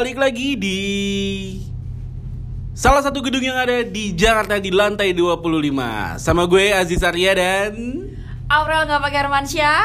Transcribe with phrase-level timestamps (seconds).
[0.00, 0.80] Balik lagi di
[2.72, 8.08] salah satu gedung yang ada di Jakarta di lantai 25 Sama gue Aziz Arya dan
[8.48, 9.84] Aurel nggak pakai Hermansyah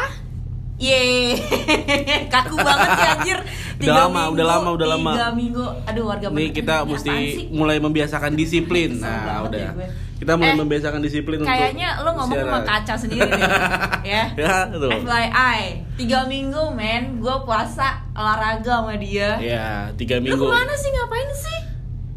[0.80, 1.36] Ye,
[2.32, 3.40] kaku banget sih anjir.
[3.78, 5.12] Udah lama, udah lama, udah lama.
[5.14, 7.16] Tiga minggu, aduh warga Nih bener- kita ini mesti
[7.50, 9.72] mulai membiasakan disiplin Nah udah ya.
[10.16, 13.36] Kita mulai Eh, membiasakan disiplin untuk Kayaknya lo ngomong sama kaca sendiri deh,
[14.16, 14.24] ya.
[14.34, 15.60] Ya tuh FYI,
[15.96, 19.36] tiga minggu men, gue puasa olahraga sama dia.
[19.38, 21.60] Ya tiga Lo minggu ke mana sih ngapain sih?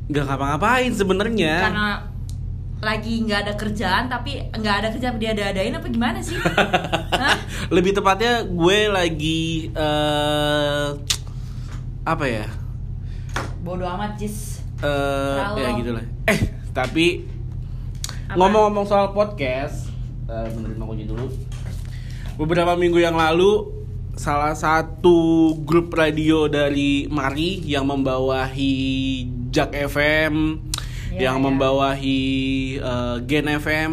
[0.08, 1.88] Gak ngapa-ngapain sebenarnya Karena
[2.78, 6.38] lagi nggak ada kerjaan tapi nggak ada kerjaan dia ada adain apa gimana sih?
[7.74, 10.86] Lebih tepatnya gue lagi eh
[12.08, 12.48] Apa ya
[13.60, 14.64] Bodoh amat Jis.
[14.78, 15.58] eh Terlalu.
[15.60, 16.04] ya gitu lah.
[16.24, 16.40] Eh,
[16.72, 17.06] tapi
[18.30, 19.90] ngomong-ngomong soal podcast,
[20.24, 21.26] eh benerin aku dulu.
[22.38, 23.66] Beberapa minggu yang lalu
[24.14, 25.18] salah satu
[25.60, 28.72] grup radio dari Mari yang membawahi
[29.50, 30.64] Jak FM,
[31.10, 31.44] Ya, yang ya.
[31.44, 32.20] membawahi
[32.78, 33.90] eh, Gen FM,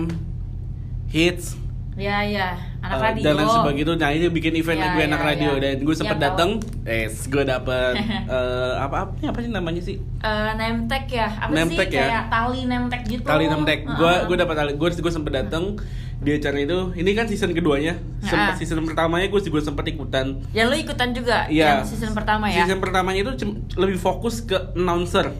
[1.09, 1.57] Hits,
[1.95, 3.23] Ya ya, anak eh, radio.
[3.23, 3.93] dan lain sebagainya itu.
[3.95, 5.59] Nah ini bikin event Ya, gue ya, anak radio ya.
[5.59, 6.27] dan gue sempet Ya, tahu.
[6.27, 6.49] dateng,
[6.85, 7.93] eh gue dapet
[8.31, 9.95] eh, apa apa apa sih namanya sih?
[9.97, 12.05] Eh, nemtek ya apa Nemtek sih ya?
[12.05, 13.79] kayak tali nemtek gitu Tali nemtek.
[13.83, 14.25] Gue Heeh.
[14.25, 14.71] gue dapat tali.
[14.73, 15.75] Gue gue sempet dateng
[16.17, 16.79] di acara itu.
[16.93, 17.97] Ini kan season keduanya.
[18.19, 18.57] Sempet Heeh.
[18.57, 20.39] season pertamanya gue juga sempet ikutan.
[20.51, 21.81] ya lu ikutan juga Iya.
[21.81, 23.31] yang season pertama ya Season pertamanya itu
[23.75, 25.33] lebih fokus ke announcer.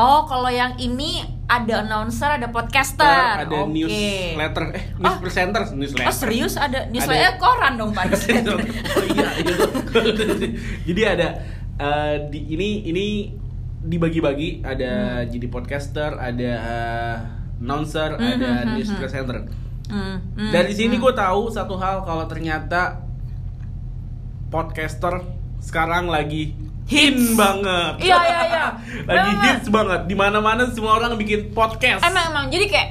[0.00, 3.74] Oh kalau yang ini ada announcer ada podcaster ada Oke.
[3.74, 5.16] newsletter, eh news Oh.
[5.20, 6.08] presenter, newsletter.
[6.08, 8.18] oh serius ada newsletter koran dong pak oh
[9.14, 9.56] iya, iya.
[10.88, 11.28] Jadi ada
[11.76, 13.06] eh, di ini ini
[13.80, 17.16] dibagi-bagi ada jadi podcaster, ada eh,
[17.64, 18.98] announcer, Hmm, ada hmm, hmm, news hmm.
[19.00, 19.38] presenter.
[19.90, 21.02] Hmm, hmm, Dari sini hmm.
[21.02, 23.02] gue tahu satu hal kalau ternyata
[24.52, 25.24] podcaster
[25.58, 26.54] sekarang lagi
[26.90, 27.92] hits banget.
[28.00, 28.64] Iya, iya, iya.
[29.08, 29.44] lagi Memang.
[29.46, 30.00] hits banget.
[30.04, 32.02] Di mana-mana semua orang bikin podcast.
[32.02, 32.88] emang emang jadi kayak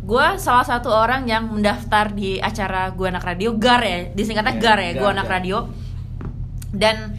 [0.00, 4.60] gue salah satu orang yang mendaftar di acara gue anak radio gar ya disingkatnya Iya,
[4.60, 5.56] gar ya gue anak radio
[6.70, 7.14] dan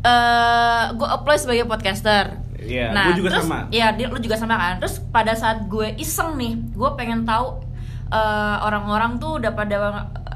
[0.00, 3.58] eh gue apply sebagai podcaster Iya, nah gua juga terus sama.
[3.70, 7.58] ya dia lu juga sama kan terus pada saat gue iseng nih gue pengen tahu
[8.08, 9.76] eh, orang-orang tuh udah pada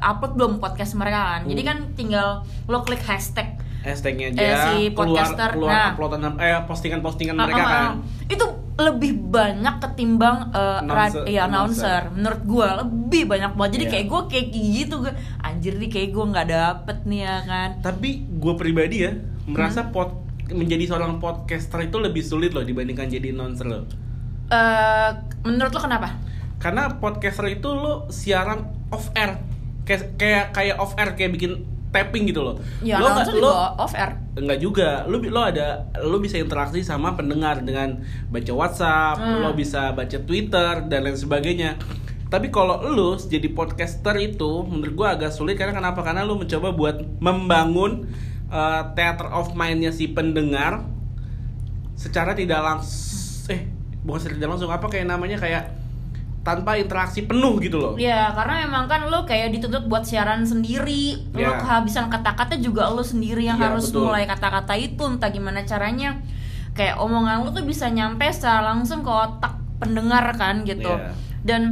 [0.00, 1.68] upload belum podcast mereka kan jadi Hmm.
[1.68, 2.28] kan tinggal
[2.64, 3.54] lo klik hashtag
[3.86, 5.88] Hashtagnya Eh, aja si keluar podcaster, keluar nah.
[5.92, 7.82] uploadan eh postingan-postingan mereka ah, kan.
[7.86, 7.94] ah.
[8.26, 12.02] itu lebih banyak ketimbang eh, Announcer- rad- ya, announcer.
[12.10, 13.92] menurut gue lebih banyak banget jadi Iya.
[13.92, 18.08] kayak gue kayak gitu gue anjir nih kayak gue nggak dapet nih ya kan Tapi
[18.28, 19.12] gue pribadi ya
[19.46, 19.92] merasa Hmm.
[19.92, 20.10] pod
[20.46, 23.82] menjadi seorang podcaster itu lebih sulit loh dibandingkan jadi announcer loh.
[24.48, 25.10] Eh,
[25.42, 26.18] menurut lo kenapa
[26.56, 29.38] Karena podcaster itu lo siaran off air.
[29.82, 31.52] Kayak kayak kayak off air kayak bikin
[31.96, 32.60] tapping gitu loh.
[32.80, 34.88] ya lo nggak- lo off air enggak juga.
[35.04, 35.66] Lo lo ada
[35.98, 37.96] lo bisa interaksi sama pendengar dengan
[38.28, 39.40] baca WhatsApp, Hmm.
[39.40, 41.80] lo bisa baca Twitter dan lain sebagainya.
[42.26, 46.02] Tapi kalau lo jadi podcaster itu menurut gua agak sulit karena kenapa?
[46.02, 48.12] Karena lo mencoba buat membangun
[48.46, 50.84] uh, theater of mind-nya si pendengar
[51.94, 53.16] secara tidak langsung
[53.48, 53.62] eh
[54.02, 55.70] bukan secara tidak langsung apa kayak namanya kayak
[56.46, 57.92] tanpa interaksi penuh gitu loh.
[57.98, 61.34] Ya, karena emang kan lo kayak dituntut buat siaran sendiri.
[61.34, 61.58] Lo Ya.
[61.58, 64.06] kehabisan kata-kata juga lo sendiri yang Iya, harus betul.
[64.06, 66.22] mulai kata-kata itu entah gimana caranya.
[66.70, 70.86] Kayak omongan lo tuh bisa nyampe secara langsung ke otak pendengar kan gitu.
[70.86, 71.10] Iya.
[71.42, 71.62] Dan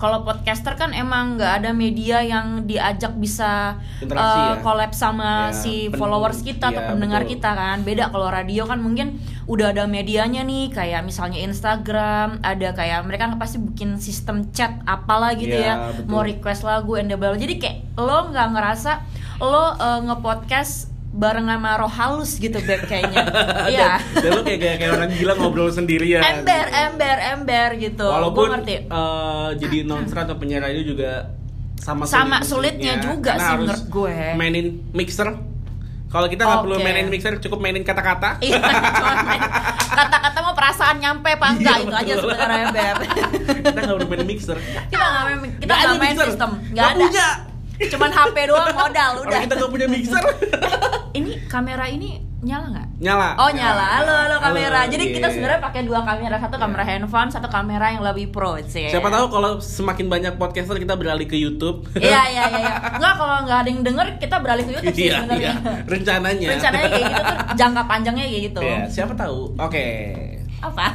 [0.00, 4.62] kalau podcaster kan emang nggak ada media yang diajak bisa Interaksi eh, ya.
[4.64, 7.36] collab sama Iya, si followers kita atau iya, pendengar betul.
[7.36, 12.72] kita kan beda kalau radio kan mungkin udah ada medianya nih kayak misalnya Instagram ada
[12.72, 16.08] kayak mereka kan pasti bikin sistem chat apalah gitu ya betul.
[16.08, 19.04] mau request lagu and jadi kayak lo nggak ngerasa
[19.44, 23.26] lo eh, nge-podcast bareng sama roh halus gitu beb kayaknya
[23.72, 26.22] iya Dan lo kayak, kayak kayak orang gila ngobrol sendirian.
[26.22, 31.34] ember ember ember gitu Walaupun Gua ngerti eh, jadi announcer atau penyiar radio juga
[31.76, 34.14] sama Sama sulit- sulitnya juga sih harus menurut gue.
[34.34, 35.28] Mainin mixer.
[36.06, 36.84] Kalau kita nggak perlu Oke.
[36.84, 38.36] mainin mixer, cukup mainin kata-kata.
[38.44, 39.40] Iya, cuma main
[39.90, 42.96] kata-kata mau perasaan nyampe apa enggak Iya, itu aja sebenarnya beb
[43.64, 44.56] kita nggak perlu mainin mixer.
[44.86, 46.26] kita nggak main kita Nggak main mixer.
[46.28, 47.28] sistem Nggak nggak ada punya.
[47.88, 49.28] Cuman HP doang modal udah.
[49.30, 50.24] Orang kita nggak punya mixer.
[51.18, 52.88] ini kamera ini nyala nggak?
[53.00, 53.36] nyala.
[53.36, 54.84] Oh nyala, halo halo kamera.
[54.84, 55.14] Halo, Jadi iya.
[55.20, 58.88] kita sebenarnya pakai dua kamera, satu kamera handphone, satu kamera yang lebih pro sih.
[58.88, 61.84] Siapa tahu kalau semakin banyak podcaster kita beralih ke YouTube.
[61.96, 62.60] Iya iya iya.
[62.60, 62.74] iya.
[62.96, 65.52] Nggak kalau nggak ada yang denger kita beralih ke YouTube sih Iya, sebenarnya.
[65.52, 65.72] iya.
[65.84, 66.48] Rencananya.
[66.56, 68.60] Rencananya kayak gitu tuh jangka panjangnya kayak gitu.
[68.64, 69.40] Iya, siapa tahu.
[69.60, 69.86] Oke.
[70.60, 70.92] Apa?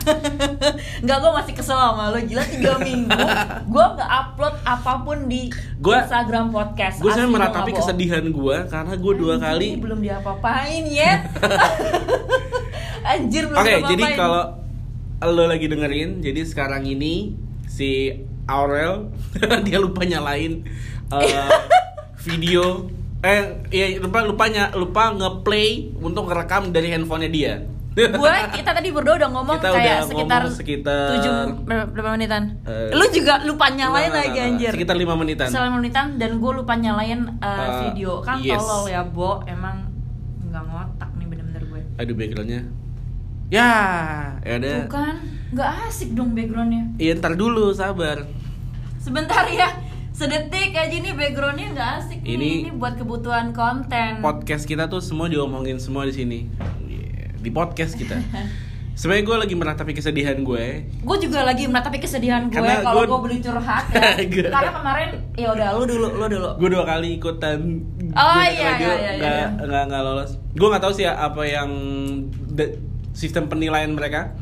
[1.03, 3.17] Nggak gue masih kesel sama lo gila tiga minggu
[3.65, 5.49] gue nggak upload apa pun di
[5.81, 7.01] Gua- Instagram podcast.
[7.01, 9.75] Gue sebenarnya meratapi kesedihan gue karena gue dua kali.
[9.77, 11.25] belum diapa-apain ya.
[13.11, 13.91] Anjir belum Oke, diapa-apain.
[13.91, 14.43] jadi kalau
[15.25, 17.33] lo lagi dengerin, jadi sekarang ini
[17.65, 18.13] si
[18.45, 19.09] Aurel
[19.65, 20.61] dia lupa nyalain
[21.09, 21.49] eh,
[22.21, 22.89] video
[23.19, 27.55] eh ya lupa lupanya lupa ngeplay untuk ngerekam dari handphonenya dia.
[27.95, 31.31] Gue kita tadi berdua udah ngomong Kita kayak udah sekitar ngomong sekitar- tujuh
[31.63, 35.47] berapa, menitan Eh, lu juga lupa nyalain Nggak, lagi anjir Sekitar lima menitan.
[35.47, 38.59] selama menitan dan gue lupa nyalain uh, Uh, video kan yes.
[38.59, 39.87] tolol ya bo emang
[40.45, 42.61] nggak ngotak nih bener-bener gue Aduh backgroundnya.
[43.45, 43.71] Ya,
[44.41, 44.75] ya udah.
[44.81, 45.15] tuh kan
[45.49, 48.27] nggak asik dong backgroundnya Iya ntar dulu sabar.
[48.97, 49.69] sebentar ya
[50.09, 52.33] sedetik aja nih backgroundnya nggak asik nih.
[52.33, 56.39] Ini- ini buat kebutuhan konten Podcast kita tuh semua diomongin semua di sini.
[57.45, 58.17] Iya, Di podcast kita.
[58.95, 60.65] Sebenarnya gue lagi meratapi kesedihan gue.
[60.87, 64.15] gue juga lagi menatapi kesedihan gue kalau gue- beli curhat ya
[64.55, 67.59] karena kemarin ya udah lu dulu lu dulu Gue dua kali ikutan.
[68.09, 69.47] Oh, iya, iya, iya, nggak iya.
[69.59, 70.31] nggak nggak lolos.
[70.51, 71.69] Gue nggak tahu sih ya apa yang
[73.11, 74.33] sistem penilaian mereka.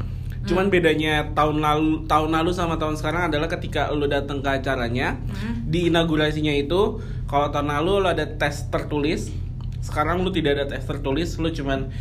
[0.44, 0.72] Cuman Hmm.
[0.72, 5.66] bedanya tahun lalu tahun lalu sama tahun sekarang adalah ketika lo datang ke acaranya Hmm.
[5.66, 9.34] di inaugurasinya itu kalau tahun lalu lo ada tes tertulis
[9.80, 11.92] sekarang lu tidak ada tes tertulis lu cuman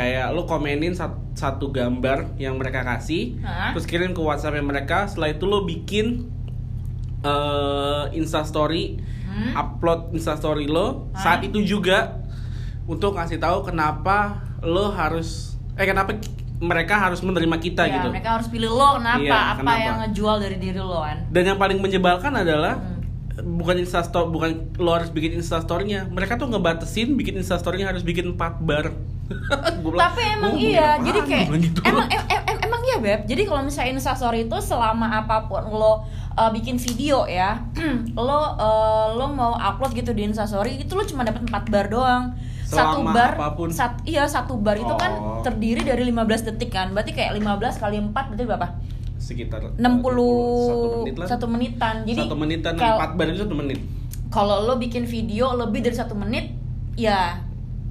[0.00, 3.76] kayak lu komenin sat- satu gambar yang mereka kasih Hah?
[3.76, 6.24] terus kirim ke WhatsApp mereka setelah itu lo bikin
[7.20, 8.96] eh Insta Story
[9.30, 9.54] Hmm?
[9.54, 11.22] upload Insta Story lo Hah?
[11.22, 12.18] saat itu juga
[12.84, 16.18] untuk ngasih tahu kenapa lo harus eh kenapa
[16.58, 19.80] mereka harus menerima kita ya, gitu mereka harus pilih lo kenapa Iya, apa kenapa?
[19.80, 22.99] yang ngejual dari diri lo kan dan yang paling menyebalkan adalah Hmm.
[23.36, 27.88] Bukan Insta Story bukan lo harus bikin Insta Story-nya mereka tuh ngebatasin bikin Insta Story-nya
[27.88, 28.90] harus bikin 4 bar
[29.80, 31.80] bilang, tapi emang "Gua mau iya jadi apaan?" kayak gitu.
[31.84, 35.62] emang em- em- em- emang iya beb jadi kalau misalnya instastory itu selama apa pun
[35.64, 37.62] lo uh, bikin video ya
[38.18, 42.24] lo uh, lo mau upload gitu di instastory itu lo cuma dapat 4 bar doang
[42.64, 43.68] satu Selama bar apa pun.
[43.70, 45.42] sat- iya satu bar itu kan Oh.
[45.42, 48.68] terdiri dari 15 detik kan berarti kayak 15 kali 4 berarti berapa
[49.30, 49.80] sekitar 60
[50.66, 51.26] satu menit lah.
[51.28, 51.94] satu menitan.
[52.02, 53.78] Jadi satu menitan kal- empat bar itu satu menit.
[54.28, 56.54] kalau lo bikin video lebih dari satu menit
[56.94, 57.38] ya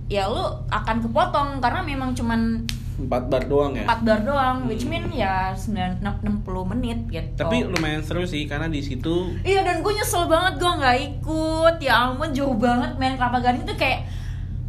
[0.08, 2.64] ya lo akan kepotong karena memang cuman
[3.00, 3.88] empat bar doang ya?
[3.88, 7.40] 4 bar doang which mean ya 9, 60 menit gitu.
[7.40, 11.76] Tapi lumayan seru sih karena di situ iya dan gue nyesel banget gue nggak ikut.
[11.80, 14.04] Ya ampun jauh banget main kelapa gading tuh kayak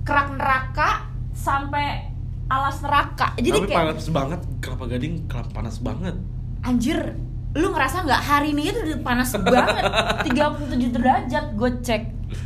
[0.01, 2.07] kerak neraka sampai
[2.47, 3.35] alas neraka.
[3.37, 6.15] Jadi tapi kayak panas banget kelapa gading kelapa panas banget
[6.61, 7.17] anjir
[7.51, 9.83] lu ngerasa nggak hari ini itu panas banget.
[10.31, 12.03] 37 derajat gue cek.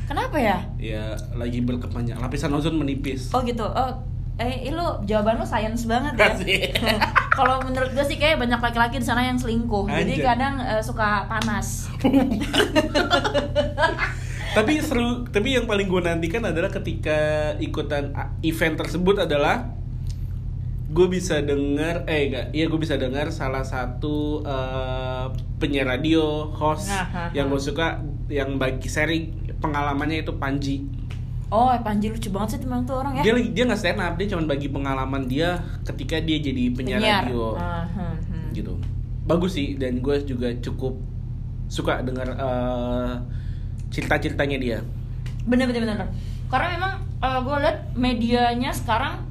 [0.08, 0.58] Kenapa ya?
[0.80, 2.16] Ya lagi berkepanjang.
[2.16, 3.28] Lapisan ozon menipis.
[3.30, 3.64] Oh gitu.
[3.64, 3.90] Oh
[4.34, 6.26] eh lu jawaban lu sains banget ya.
[7.38, 9.86] Kalau menurut gue sih kayak banyak laki-laki di sana yang selingkuh.
[9.86, 10.24] Jadi Anjay.
[10.24, 11.86] kadang eh, suka panas.
[14.54, 17.18] Tapi seru tapi yang paling gue nantikan adalah ketika
[17.58, 19.73] ikutan a- event tersebut adalah
[20.94, 22.46] gue bisa dengar eh enggak.
[22.54, 25.26] Iya gue bisa dengar salah satu eh,
[25.58, 27.98] penyiar radio host Nah, yang gue suka
[28.30, 30.86] yang bagi seri pengalamannya itu Panji.
[31.50, 33.22] Oh Panji lucu banget sih memang tuh orang ya.
[33.26, 37.02] Dia lagi dia nggak stand up dia cuma bagi pengalaman dia ketika dia jadi penyiar,
[37.02, 37.58] radio.
[37.58, 38.46] Ah, hmm, hmm.
[38.54, 38.74] gitu.
[39.26, 40.94] Bagus sih dan gue juga cukup
[41.66, 43.12] suka dengar eh,
[43.90, 44.78] cerita-ceritanya dia.
[45.42, 46.06] Bener bener bener.
[46.46, 49.26] Karena memang eh, gue liat medianya sekarang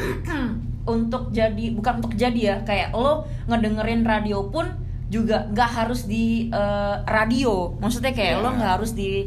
[0.86, 3.12] untuk jadi bukan untuk jadi ya kayak lo
[3.44, 4.66] ngedengerin radio pun
[5.06, 8.42] juga nggak harus di eh, radio maksudnya kayak Ya.
[8.42, 9.26] lo nggak harus di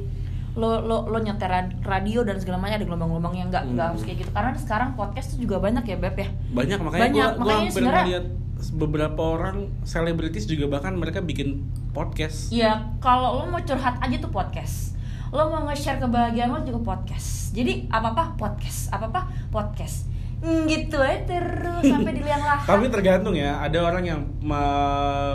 [0.52, 3.92] lo lo lo nyetel rad- radio dan segala macam ada gelombang-gelombang yang nggak nggak Hmm.
[3.94, 7.30] harus kayak gitu karena sekarang podcast tuh juga banyak ya beb ya banyak makanya Banyak,
[7.30, 8.26] gue makanya hampir sebenarnya- ngeliat
[8.74, 14.28] beberapa orang selebritis juga bahkan mereka bikin podcast Iya, kalau lo mau curhat aja tuh
[14.30, 15.00] podcast.
[15.30, 17.54] Lo mau nge-share kebahagiaan lo juga podcast.
[17.54, 20.09] Jadi apa-apa podcast, apa-apa podcast.
[20.40, 22.64] Hmm, gitu aja terus sampai di liang lahat.
[22.66, 24.22] tapi tergantung ya ada orang yang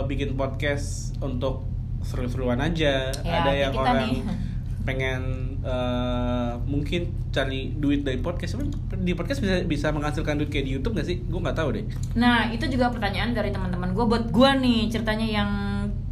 [0.03, 1.65] bikin podcast untuk
[2.01, 4.19] seru-seruan aja Ya, ada yang kita orang nih.
[4.87, 5.21] pengen
[5.59, 8.69] eh, mungkin cari duit dari podcast Cuman
[8.99, 11.85] di podcast bisa bisa menghasilkan duit kayak di YouTube gak sih gue nggak tahu deh
[12.13, 15.49] Nah, itu juga pertanyaan dari teman-teman gue buat gue nih ceritanya yang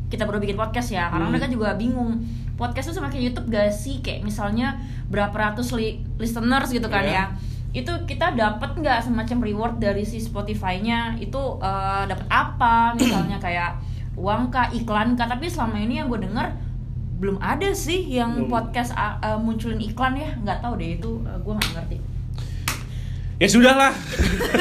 [0.07, 1.31] kita baru bikin podcast ya karena Hmm.
[1.31, 2.21] mereka juga bingung
[2.53, 7.01] podcast tuh sama kayak YouTube gak sih kayak misalnya berapa ratus li- listeners gitu kan
[7.03, 7.13] Iya.
[7.13, 7.25] ya
[7.73, 13.81] itu kita dapat nggak semacam reward dari si Spotify-nya itu eh, dapat apa misalnya kayak
[14.13, 16.53] uang kah iklan kah tapi selama ini yang gue denger
[17.17, 18.53] belum ada sih yang Belum.
[18.53, 21.97] podcast eh, munculin iklan ya nggak tahu deh itu gue nggak ngerti
[23.41, 23.91] Ya sudahlah.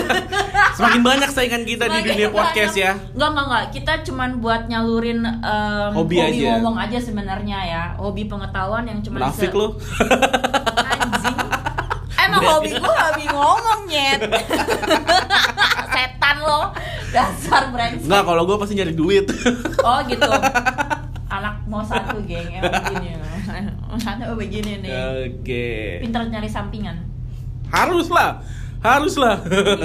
[0.81, 2.97] Semakin banyak saingan kita di dunia podcast ya.
[3.15, 3.65] Enggak, enggak, enggak.
[3.71, 6.59] Kita cuman buat nyalurin em, Hobi aja.
[6.59, 7.83] ngomong aja sebenarnya ya.
[8.01, 9.77] Hobi pengetahuan yang cuma Munafik lu.
[9.77, 10.82] Anjing.
[12.33, 14.21] Emang hobi gua hobi ngomong, nyet.
[15.95, 16.73] Setan lo.
[17.13, 18.09] Dasar brengsek.
[18.09, 19.29] Enggak, kalau gue pasti nyari duit.
[19.85, 20.31] Oh, gitu.
[21.37, 22.49] Anak mau satu, geng.
[22.57, 23.09] Emang begini.
[24.01, 24.91] Satu begini nih.
[25.29, 25.69] Oke.
[26.01, 27.05] Pinter nyari sampingan.
[27.69, 28.41] Harus lah.
[28.81, 29.39] Harus lah.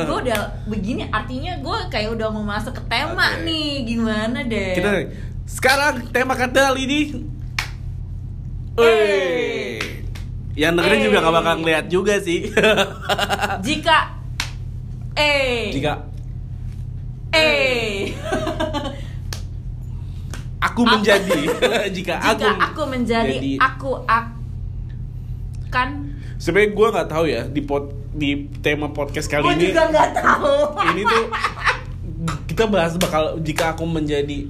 [0.08, 3.46] Gue udah begini artinya gue kayak udah mau masuk ke tema Oke.
[3.46, 4.92] nih gimana deh Kita
[5.46, 7.14] sekarang tema kata ini.
[8.78, 9.97] Wih.
[10.58, 12.50] Yang dengerin juga gak bakal ngeliat juga sih.
[13.68, 14.00] jika.
[15.14, 15.70] Eh.
[15.70, 15.94] Jika.
[17.30, 18.10] Eh.
[20.68, 21.38] Aku menjadi.
[21.96, 25.90] Jika, jika aku menjadi jadi- aku akan
[26.42, 30.10] sebenarnya gue nggak tahu ya di pot di tema podcast kali gue ini juga nggak
[30.18, 30.54] tahu.
[30.94, 31.24] ini tuh
[32.50, 34.50] kita bahas bakal jika aku menjadi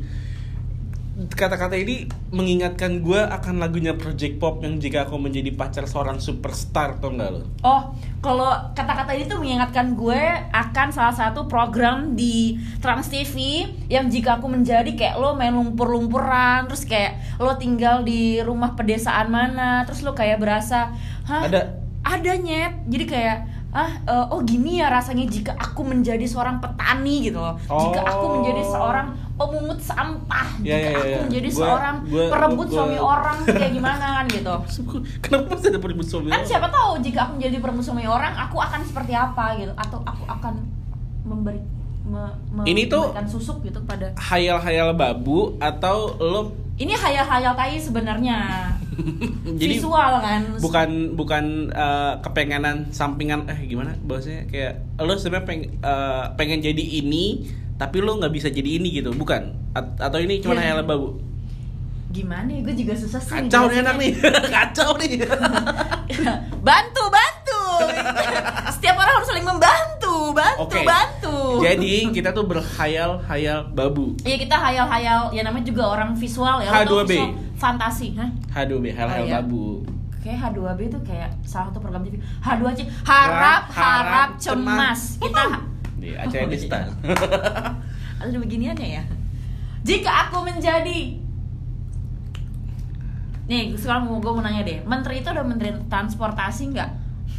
[1.37, 6.97] kata-kata ini mengingatkan gue akan lagunya Project Pop yang jika aku menjadi pacar seorang superstar
[6.97, 7.45] tau nggak lo?
[7.61, 7.93] oh
[8.25, 10.17] kalau kata-kata ini tuh mengingatkan gue
[10.49, 16.65] akan salah satu program di Trans TV yang jika aku menjadi kayak lo main lumpur-lumpuran
[16.65, 20.89] terus kayak lo tinggal di rumah pedesaan mana terus lo kayak berasa
[21.29, 21.77] hah Ada.
[22.01, 23.37] ada nyet jadi kayak
[23.77, 28.23] ah eh, oh gini ya rasanya jika aku menjadi seorang petani gitu loh jika aku
[28.23, 28.31] Oh.
[28.35, 31.19] menjadi seorang pemungut sampah Ya, jika ya, aku ya.
[31.23, 34.55] menjadi Gua- seorang gua- perebut gua- suami orang kayak gimana kan gitu
[35.21, 36.27] Kenapa masih ada peribut suami?
[36.27, 40.01] kan siapa tahu jika aku menjadi perebut suami orang aku akan seperti apa gitu atau
[40.01, 40.53] aku akan
[41.23, 41.61] memberi
[42.03, 46.41] me- me- Ini tuh- memberikan susuk gitu pada Hayal-hayal babu atau lo
[46.77, 48.69] ini hayal-hayal tai sebenarnya.
[49.61, 50.41] Jadi visual kan.
[50.57, 54.45] bukan bukan eh, kepengenan sampingan eh gimana bahasanya?
[54.45, 59.13] Kayak lo sebenarnya peng, eh, pengen jadi ini tapi lo nggak bisa jadi ini gitu.
[59.13, 59.53] Bukan.
[59.73, 60.69] A- atau ini cuma Ya.
[60.69, 61.17] hayal babu?
[62.09, 62.61] Gimana ya?
[62.63, 64.11] Gue juga susah sih kacau nih anak nih.
[64.55, 65.21] Kacau nih.
[66.67, 67.61] Bantu bantu.
[68.71, 69.96] Setiap orang harus saling membantu
[70.31, 70.81] bantu Oke.
[70.81, 76.69] bantu jadi kita tuh berhayal-hayal babu Iya kita hayal-hayal ya namanya juga orang visual ya.
[76.69, 77.11] Lo tau H2B.
[77.11, 78.29] visual fantasi, hah?
[78.53, 79.37] H2B hayal-hayal Oh, iya.
[79.39, 79.65] babu
[80.17, 82.19] Kayak H2B itu kayak salah satu program TV.
[82.39, 85.15] H2C harap Harap, harap cemas.
[85.17, 85.23] cemas.
[85.23, 85.43] Kita
[85.97, 86.83] di Aceh Oh, iya.
[88.19, 89.03] ada beginiannya ya.
[89.81, 90.99] Jika aku menjadi
[93.47, 96.89] Nih, sekarang gue mau nanya deh, menteri itu ada menteri transportasi nggak?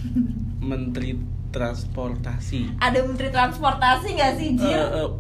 [0.73, 1.13] menteri
[1.51, 4.77] transportasi Ada menteri transportasi nggak sih, Jir?
[4.77, 5.11] Eh, eh,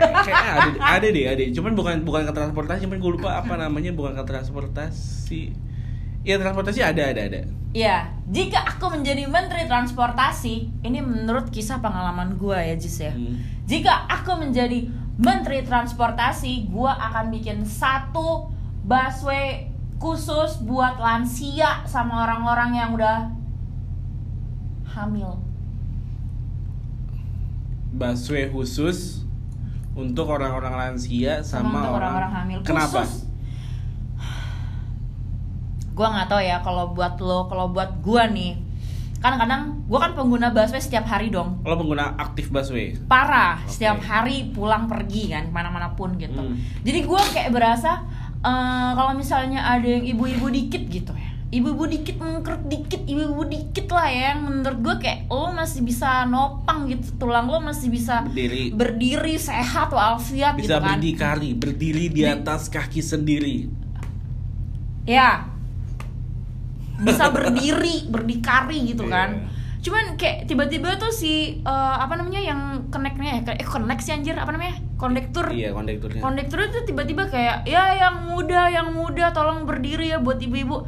[0.00, 3.92] kayaknya ada ada deh ada cuman bukan bukan ke transportasi cuman gue lupa apa namanya
[3.92, 5.52] bukan ke transportasi
[6.24, 12.34] ya transportasi ada ada ada Ya, jika aku menjadi menteri transportasi, ini menurut kisah pengalaman
[12.34, 13.14] gue ya, Jis ya.
[13.14, 13.38] Hmm.
[13.62, 18.50] Jika aku menjadi menteri transportasi, gue akan bikin satu
[18.82, 19.70] busway
[20.02, 23.30] khusus buat lansia sama orang-orang yang udah
[24.98, 25.38] hamil.
[27.90, 29.26] Busway khusus
[29.92, 32.58] untuk orang-orang lansia sama, orang-orang hamil.
[32.62, 33.26] kenapa Khusus.
[35.90, 38.52] Gue nggak tahu ya kalau buat lo, kalau buat gue nih.
[39.20, 41.60] Kadang-kadang gue kan pengguna busway setiap hari dong.
[41.60, 43.68] lo pengguna aktif busway parah Oke.
[43.68, 46.56] setiap hari pulang pergi kan ke mana-mana pun gitu Hmm.
[46.80, 48.00] jadi gue kayak berasa
[48.40, 53.90] eh, kalau misalnya ada yang ibu-ibu dikit gitu ya ibu-ibu dikit mengkerut dikit ibu-ibu dikit
[53.90, 54.22] lah ya.
[54.32, 57.10] Yang menurut gue kayak lo masih bisa nopang gitu.
[57.18, 58.70] Tulang lo masih bisa berdiri.
[58.70, 60.86] berdiri sehat walafiat bisa gitu kan.
[60.94, 63.66] berdikari berdiri di atas kaki sendiri.
[65.04, 65.50] Ya.
[67.00, 69.12] Bisa berdiri berdikari gitu Iya.
[69.12, 69.30] kan.
[69.80, 72.60] Cuman kayak tiba-tiba tuh si eh, apa namanya yang
[72.92, 74.76] connectnya ya eh connect sih anjir apa namanya?
[75.00, 75.48] Kondektur.
[75.48, 76.20] Iya kondekturnya.
[76.20, 80.84] Kondektur itu tiba-tiba kayak ya yang muda yang muda tolong berdiri ya buat ibu-ibu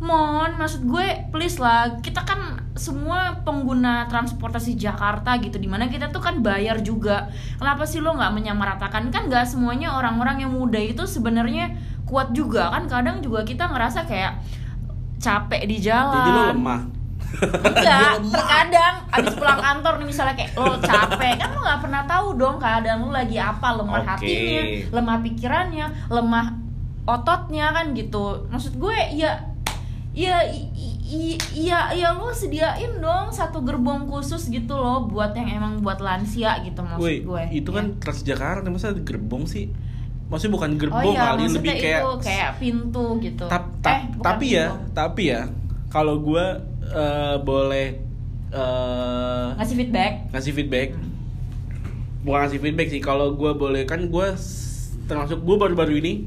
[0.00, 6.08] mohon maksud gue please lah kita kan semua pengguna transportasi Jakarta gitu di mana kita
[6.08, 7.28] tuh kan bayar juga.
[7.60, 9.12] Kenapa sih lo nggak menyamaratakan?
[9.12, 11.76] Kan nggak semuanya orang-orang yang muda itu sebenarnya
[12.08, 12.72] kuat juga.
[12.72, 14.40] Kan kadang juga kita ngerasa kayak
[15.20, 16.16] capek di jalan.
[16.16, 16.80] Jadi lo lemah.
[17.60, 21.34] Enggak, terkadang abis pulang kantor nih misalnya kayak lo capek.
[21.36, 24.08] Kan lo nggak pernah tahu dong keadaan lo lagi apa lemah Oke.
[24.16, 24.62] hatinya,
[24.96, 26.46] lemah pikirannya, lemah
[27.04, 28.48] ototnya kan gitu.
[28.48, 29.49] Maksud gue ya
[30.10, 30.42] ya
[31.06, 36.62] iya iya lo sediain dong satu gerbong khusus gitu loh buat yang emang buat lansia
[36.62, 37.76] gitu maksud Woi, gue itu Ya.
[37.76, 39.70] kan Transjakarta masa gerbong sih?
[40.26, 44.02] Maksudnya bukan oh gerbong iya kali, lebih kayak itu kayak pintu gitu Tap- tap- Eh,
[44.20, 44.86] tapi ya, pintu.
[44.92, 45.42] tapi ya
[45.88, 46.44] kalau gue
[46.88, 47.86] eh, boleh
[48.50, 50.88] eh, ngasih feedback ngasih feedback,
[52.20, 53.00] bukan ngasih feedback sih.
[53.00, 54.26] Kalau gue boleh kan gue
[55.04, 56.26] termasuk gue baru-baru ini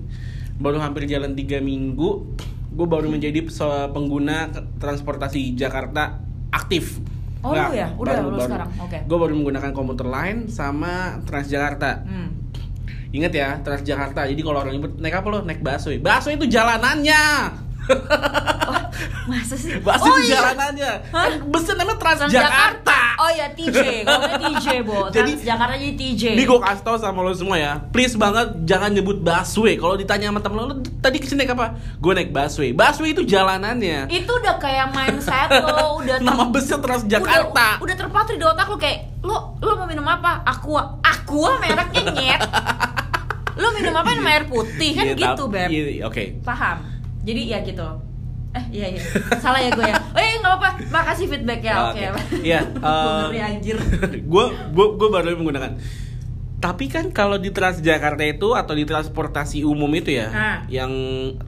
[0.54, 2.28] baru hampir jalan tiga minggu,
[2.74, 3.46] gue baru menjadi
[3.94, 4.50] pengguna
[4.82, 7.00] transportasi Jakarta aktif.
[7.44, 7.92] Oh, lu ya?
[7.94, 8.70] Udah, lu sekarang?
[8.80, 8.98] Oke.
[9.04, 12.08] Gue baru menggunakan komuter lain sama Transjakarta.
[12.08, 12.30] hmm.
[13.14, 14.26] Ingat ya, Transjakarta.
[14.26, 15.40] Jadi kalau orang nyebut naik apa lo?
[15.46, 16.02] Naik busway.
[16.02, 17.24] Busway itu jalanannya.
[19.26, 20.92] masa sih Busway oh iya jalanannya.
[21.10, 21.24] Hah?
[21.26, 23.02] Kan bus namanya Transjakarta.
[23.16, 25.00] Oh ya TJ, ngomongnya TJ bo.
[25.16, 26.24] Jadi- Jakarta jadi TJ.
[26.34, 30.30] Ini gue kasih tau sama lo semua ya Please banget jangan nyebut busway Kalau ditanya
[30.30, 31.68] sama temen lo, lo tadi ke sini naik apa?
[31.98, 37.68] Gue naik busway Busway itu jalanannya Itu udah kayak mindset lo, udah Nama busnya Transjakarta
[37.80, 40.44] Udah, udah terpatri di otak lo kayak lo lo mau minum apa?
[40.44, 41.00] Aqua.
[41.00, 42.42] Aqua mereknya nyet.
[43.62, 45.44] lo minum apa minum air putih kan Iya, gitu.
[45.48, 45.70] Beb.
[45.70, 46.84] Iya, Oke Paham.
[47.24, 47.88] Jadi ya gitu.
[48.54, 49.02] Eh iya iya.
[49.42, 49.98] Salah ya gue ya.
[50.14, 50.70] Oh iya nggak apa-apa.
[50.90, 51.74] Makasih feedback ya.
[51.90, 52.06] Oke.
[52.40, 53.78] Iya Gue ngeri, anjir.
[54.32, 55.74] Gue gue baru menggunakan
[56.64, 60.58] tapi kan kalau di Transjakarta itu atau di transportasi umum itu ya, Ah.
[60.72, 60.88] yang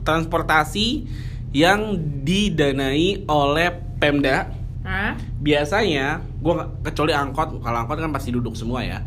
[0.04, 1.08] transportasi
[1.56, 4.52] yang didanai oleh Pemda,
[4.84, 5.16] Hah?
[5.40, 6.52] biasanya gue
[6.84, 9.00] kecuali angkot, kalau angkot kan pasti duduk semua ya.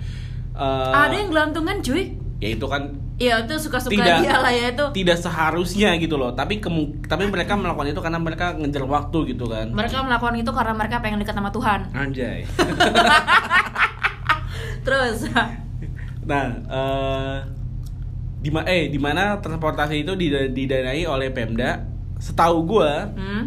[0.57, 2.17] Eh, Ada yang gelantungan cuy.
[2.39, 2.83] Ya itu kan
[3.19, 4.23] Iya itu suka-suka Tidak.
[4.23, 4.85] dia lah ya itu.
[4.95, 6.31] tidak seharusnya gitu loh.
[6.31, 9.75] Tapi kemu- tapi mereka melakukan itu karena mereka ngejar waktu gitu kan.
[9.75, 11.91] Mereka melakukan itu karena mereka pengen dekat sama Tuhan.
[11.91, 12.47] Anjay.
[14.87, 15.27] Terus
[16.23, 17.37] Nah, eh
[18.39, 21.83] di ma- eh di mana transportasi itu dida- didanai oleh Pemda?
[22.23, 23.43] Setahu gua hmm?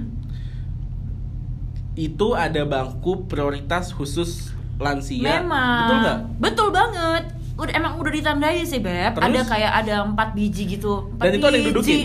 [1.95, 5.41] itu ada bangku prioritas khusus lansia.
[5.41, 5.81] Memang.
[5.81, 6.19] Betul nggak?
[6.41, 7.25] Betul banget.
[7.55, 9.13] Udah emang udah ditandai sih, Beb.
[9.13, 9.25] Terus?
[9.25, 11.13] Ada kayak ada empat biji gitu.
[11.13, 11.73] Empat Dan itu ada yang biji.
[11.73, 12.01] dudukin?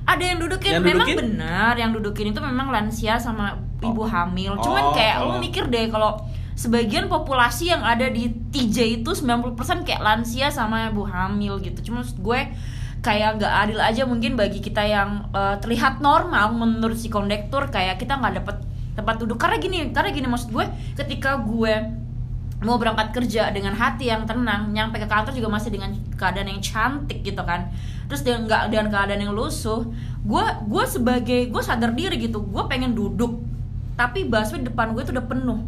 [0.00, 0.70] Ada yang dudukin.
[0.70, 1.16] Yang memang dudukin?
[1.18, 3.44] benar, yang dudukin itu memang lansia sama
[3.78, 4.06] ibu Oh.
[4.06, 4.52] hamil.
[4.54, 6.10] Oh, Cuman kayak lo kalau- mikir deh kalau
[6.52, 11.80] sebagian populasi yang ada di TJ itu 90% kayak lansia sama ibu hamil gitu.
[11.82, 12.40] Cuma maksud gue
[13.00, 17.96] kayak nggak adil aja mungkin bagi kita yang eh, terlihat normal menurut si kondektur kayak
[17.96, 18.56] kita nggak dapet
[18.92, 21.72] tempat duduk karena gini karena gini maksud gue ketika gue
[22.60, 26.60] mau berangkat kerja dengan hati yang tenang nyampe ke kantor juga masih dengan keadaan yang
[26.60, 27.72] cantik gitu kan.
[28.08, 29.88] Terus dengan nggak dengan keadaan yang lusuh
[30.20, 33.40] gue gue sebagai gue sadar diri gitu gue pengen duduk
[33.96, 35.60] tapi busway depan gue tuh udah penuh.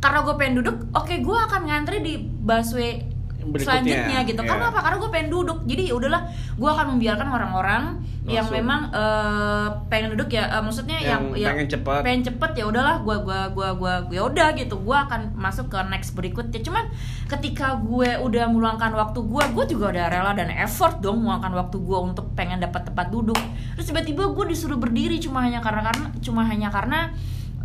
[0.00, 3.15] Karena gue pengen duduk oke gue akan ngantri di busway
[3.52, 4.40] Berikutnya, selanjutnya gitu.
[4.42, 4.50] Iya.
[4.50, 4.80] karena apa?
[4.82, 5.58] Karena gue pengen duduk.
[5.66, 6.22] Jadi ya udahlah
[6.56, 7.82] gue akan membiarkan orang-orang
[8.26, 12.00] yang memang eh, pengen duduk ya eh, maksudnya yang, Yang pengen cepet.
[12.02, 14.82] pengen cepet ya udahlah gue gua gua gua ya udah gitu.
[14.82, 16.58] Gue akan masuk ke next berikutnya.
[16.58, 16.90] Cuman
[17.30, 21.78] ketika gue udah meluangkan waktu gue gue juga udah rela dan effort dong meluangkan waktu
[21.78, 23.38] gue untuk pengen dapat tempat duduk.
[23.78, 27.14] Terus tiba-tiba gue disuruh berdiri cuma hanya karena karena cuma hanya karena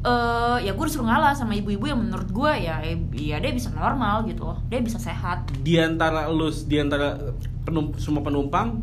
[0.01, 2.81] eh ya gue disuruh ngalah sama ibu-ibu yang menurut gue ya
[3.13, 4.57] ya dia bisa normal gitu loh.
[4.65, 5.53] Dia bisa sehat.
[5.61, 7.15] Di antara lu di antara
[7.61, 8.81] penum- semua penumpang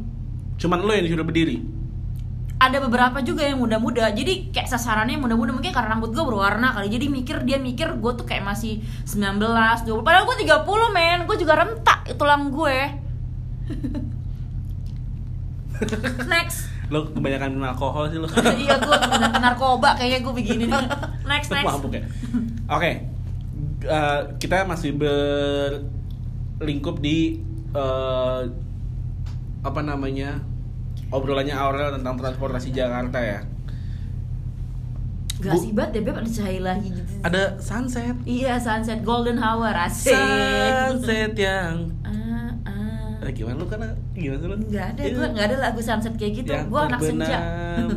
[0.58, 1.78] cuman lu yang disuruh berdiri.
[2.58, 4.10] ada beberapa juga yang muda-muda.
[4.10, 6.90] Jadi kayak sasarannya muda-muda mungkin karena rambut gue berwarna kali.
[6.90, 11.22] Jadi mikir dia mikir gue tuh kayak masih 19, 20 padahal gue 30 men.
[11.30, 12.78] Gue juga rentak tulang gue
[16.26, 18.28] next Lu kebanyakan minum alkohol sih lu.
[18.64, 20.80] iya gue menggunakan narkoba kayaknya gue begini nih
[21.24, 22.02] next next Mabuk ya.
[22.66, 22.90] Oke.
[23.78, 24.96] Eh, kita masih
[26.58, 27.38] berlingkup di
[27.70, 28.40] eh,
[29.60, 30.40] apa namanya?
[31.08, 33.40] obrolannya Aurel tentang transportasi Jakarta ya.
[35.38, 38.12] gak sih banget deh beb ada cahaya lagi gitu Ada sunset.
[38.26, 42.27] iya sunset golden hour asik Sunset yang ah,
[43.38, 43.80] gimana lu kan
[44.12, 44.56] gimana lu?
[44.58, 45.14] Nggak ada, Iya.
[45.14, 46.50] gue nggak ada lagu sunset kayak gitu.
[46.50, 47.38] Yang Gue anak senja.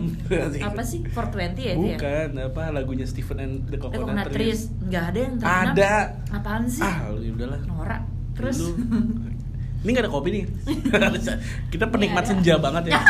[0.70, 1.98] apa sih 420 ya itu ya?
[1.98, 4.70] Bukan, apa lagunya Stephen and the Coconut, Coconut Trees.
[4.80, 5.74] Nggak ada yang terkenal.
[5.74, 5.94] Ada.
[6.30, 6.86] Apaan sih?
[6.86, 7.60] Ah, lu ya udahlah.
[7.66, 8.02] Norak.
[8.32, 8.78] Terus Lu-
[9.82, 10.44] Ini gak ada kopi nih.
[11.74, 12.30] Kita penikmat ada.
[12.30, 13.02] senja banget ya.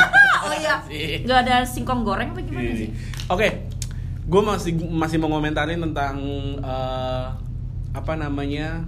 [0.42, 0.76] oh iya.
[0.88, 1.20] Sih.
[1.22, 2.88] Nggak ada singkong goreng apa gimana Iya, sih?
[2.88, 3.28] iya.
[3.28, 3.48] Oke,
[4.24, 6.16] gue masih masih mau ngomentarin tentang
[6.58, 7.26] eh,
[7.92, 8.88] apa namanya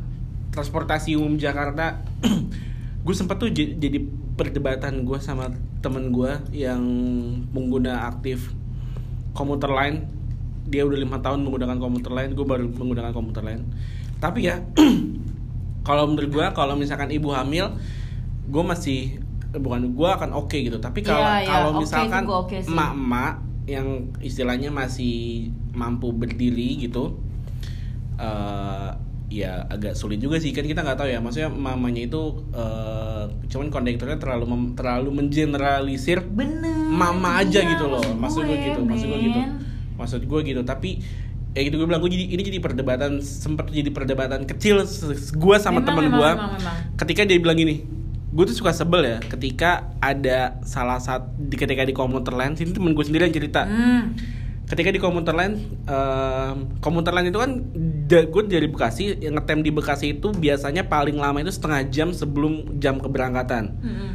[0.49, 1.99] transportasi umum Jakarta.
[3.03, 3.99] gue sempat tuh jadi
[4.33, 5.51] perdebatan gue sama
[5.83, 6.81] temen gue yang
[7.51, 8.51] pengguna aktif
[9.35, 10.07] komuter lain.
[10.63, 13.67] Dia udah lima tahun menggunakan komuter lain, gue baru menggunakan komuter lain.
[14.23, 14.63] Tapi ya,
[15.87, 17.75] kalau menurut gue, kalau misalkan ibu hamil,
[18.47, 19.19] gue masih
[19.53, 22.73] bukan gue akan oke gitu tapi kalau Iya, kalau oke misalkan itu gua oke sih.
[22.73, 23.33] emak-emak
[23.69, 23.87] yang
[24.17, 25.15] istilahnya masih
[25.77, 27.21] mampu berdiri gitu
[28.17, 28.89] eh
[29.33, 30.53] ya agak sulit juga sih.
[30.53, 32.21] Kan kita nggak tahu ya maksudnya mamanya itu
[32.53, 36.69] eh cuman kondekturnya terlalu mem- terlalu mengeneralisir bener.
[36.85, 38.05] mama aja Iya, gitu loh.
[38.13, 39.41] maksud gue gitu maksud gue gitu.
[39.97, 40.61] maksud gue gitu.
[40.61, 40.89] Tapi
[41.53, 44.81] ya gitu gue bilang gue jadi ini jadi perdebatan sempat jadi perdebatan kecil
[45.33, 46.29] gue sama memang, gue
[46.97, 47.85] ketika dia bilang gini
[48.33, 52.93] gue tuh suka sebel ya ketika ada salah satu ketika di komuter lain sini temen
[52.93, 53.69] gue sendiri yang cerita.
[53.69, 54.17] Hmm.
[54.73, 55.53] Ketika di komuter lain
[55.85, 57.61] em, komuter lain itu kan
[58.09, 62.09] da- gue dari Bekasi yang ngetem di Bekasi itu biasanya paling lama itu setengah jam
[62.09, 64.11] sebelum jam keberangkatan Mm-mm.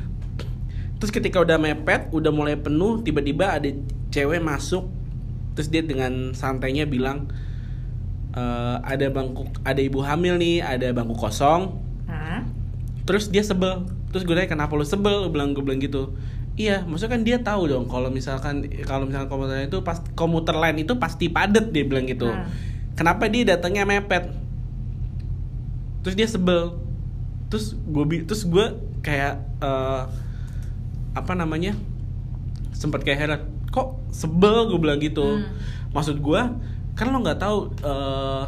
[0.98, 3.70] Terus ketika udah mepet, udah mulai penuh, tiba-tiba ada
[4.10, 4.90] cewek masuk,
[5.54, 7.30] terus dia dengan santainya bilang,
[8.34, 8.42] "E,
[8.82, 11.78] ada bangku, ada ibu hamil nih, ada bangku kosong.
[12.10, 12.42] Hah?
[13.06, 15.30] Terus dia sebel, terus gue tanya kenapa lu sebel?
[15.30, 16.18] Gue bilang gue bilang gitu.
[16.58, 20.56] Iya, maksudnya kan dia tahu dong kalau misalkan kalau misalkan komuter lain itu pas komuter
[20.58, 22.26] lain itu pasti padet dia bilang gitu.
[22.26, 22.50] Hmm.
[22.98, 24.34] Kenapa dia datangnya mepet?
[26.02, 26.74] Terus dia sebel.
[27.46, 28.74] Terus gue bi- terus gue
[29.06, 30.02] kayak eh,
[31.14, 31.78] apa namanya?
[32.74, 33.40] sempat kayak heran,
[33.74, 35.38] kok sebel gue bilang gitu.
[35.38, 35.46] Hmm.
[35.94, 36.40] Maksud gue
[36.98, 38.44] kan lo nggak tahu eh,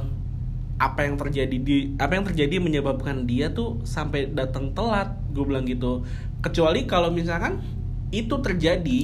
[0.82, 5.68] apa yang terjadi di apa yang terjadi menyebabkan dia tuh sampai datang telat gue bilang
[5.68, 6.02] gitu
[6.40, 7.60] kecuali kalau misalkan
[8.10, 9.00] itu terjadi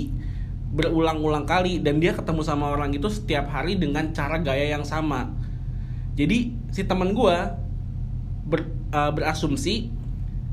[0.68, 5.32] berulang-ulang kali dan dia ketemu sama orang itu setiap hari dengan cara gaya yang sama
[6.12, 7.36] jadi si teman gue
[8.44, 9.88] ber- uh, berasumsi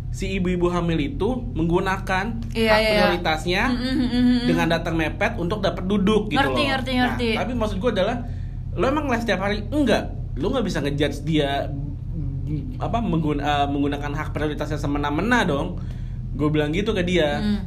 [0.10, 1.26] si ibu-ibu hamil itu
[1.58, 2.94] menggunakan Iya, hak iya, iya.
[2.94, 4.40] prioritasnya Mm, mm, mm, mm, mm.
[4.46, 6.70] dengan datang mepet untuk dapat duduk gitu Ngerti, loh.
[6.70, 7.28] ngerti, ngerti.
[7.34, 8.18] Nah, tapi maksud gue adalah
[8.74, 11.70] lo emang les setiap hari enggak lo nggak bisa ngejudge dia
[12.78, 15.82] apa menggun- uh, menggunakan hak prioritasnya semena-mena dong
[16.34, 17.60] gue bilang gitu ke dia Mm.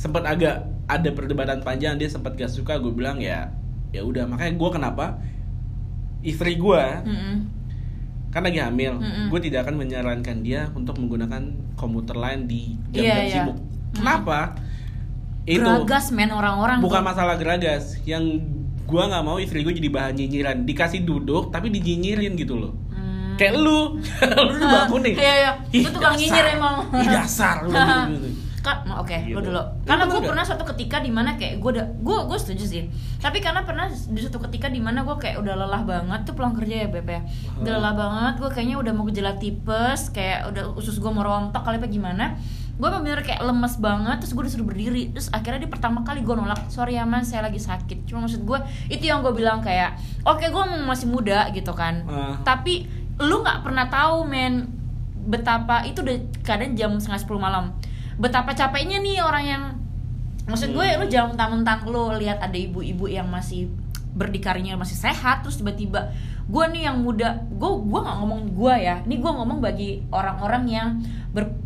[0.00, 3.52] Sempat agak ada perdebatan panjang dia sempat gak suka gue bilang ya
[3.90, 5.20] ya udah makanya gue kenapa
[6.20, 7.36] istri gue Mm-mm.
[8.28, 8.96] kan lagi hamil
[9.28, 11.42] gue tidak akan menyarankan dia untuk menggunakan
[11.74, 13.34] komuter lain di jam-jam iya.
[13.36, 13.58] sibuk
[13.90, 13.96] Mm.
[13.98, 14.54] kenapa
[15.42, 17.08] itu Geragas men orang-orang bukan tuh.
[17.10, 18.22] masalah geragas yang
[18.86, 23.34] gua nggak mau istri gue jadi bahan nyinyiran dikasih duduk tapi dinyinyirin gitu loh Hmm.
[23.34, 23.98] kayak lu
[24.46, 25.50] lu bangun nih Iya, iya.
[25.70, 26.20] Ih, Lu tukang dasar.
[26.20, 26.76] nyinyir emang.
[26.92, 27.70] Ih, dasar lu
[28.14, 28.28] gitu.
[28.60, 29.40] Kan, oke, Gitu.
[29.40, 29.56] gue dulu.
[29.56, 32.64] Lu Karena pernah gue pernah suatu ketika di mana kayak gue udah, gue gue setuju
[32.68, 32.82] sih.
[33.16, 36.52] Tapi karena pernah di suatu ketika di mana gue kayak udah lelah banget tuh pulang
[36.52, 37.24] kerja ya beb ya.
[37.56, 41.64] Udah lelah banget, gue kayaknya udah mau gejala tipes, kayak udah usus gue mau rontok
[41.64, 42.36] kali apa gimana.
[42.80, 45.12] Gue bener kayak lemes banget, terus gue disuruh berdiri.
[45.12, 48.08] Terus akhirnya dia pertama kali gue nolak, sorry ya mas, saya lagi sakit.
[48.08, 52.04] Cuma maksud gue itu yang gue bilang kayak, oke gue masih muda gitu kan.
[52.08, 52.36] Ah.
[52.44, 52.88] Tapi
[53.20, 54.68] lu nggak pernah tahu men
[55.20, 57.76] betapa itu udah kadang jam setengah sepuluh malam
[58.20, 59.62] betapa capeknya nih orang yang
[60.44, 61.00] maksud gue Hmm.
[61.00, 63.72] lu jangan mentang-mentang lu lihat ada ibu-ibu yang masih
[64.10, 66.10] berdikarinya masih sehat terus tiba-tiba
[66.50, 70.64] gue nih yang muda gue gue nggak ngomong gue ya ini gue ngomong bagi orang-orang
[70.66, 70.88] yang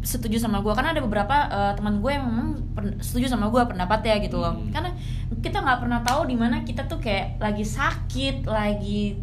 [0.04, 2.48] setuju sama gue karena ada beberapa eh, teman gue yang memang
[3.00, 4.68] setuju sama gue pendapatnya gitu loh Hmm.
[4.68, 4.92] karena
[5.40, 9.16] kita nggak pernah tahu di mana kita tuh kayak lagi sakit lagi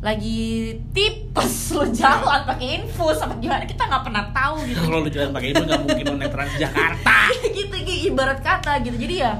[0.00, 3.68] lagi tipes lu jalan pakai infus apa gimana?
[3.68, 4.80] Kita nggak pernah tahu gitu.
[4.80, 7.18] Kalau lu jalan pakai itu nggak mungkin lu naik Transjakarta.
[7.30, 8.96] Gitu, gitu ibarat kata gitu.
[8.96, 9.38] Jadi ya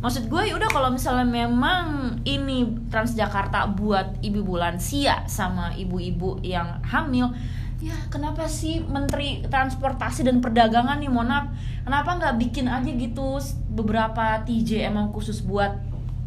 [0.00, 6.80] maksud gue ya udah kalau misalnya memang ini Transjakarta buat ibu-ibu lansia sama ibu-ibu yang
[6.88, 7.36] hamil
[7.80, 11.52] ya kenapa sih Menteri Transportasi dan Perdagangan nih maaf
[11.84, 13.40] kenapa nggak bikin aja gitu
[13.72, 15.76] beberapa TJ emang khusus buat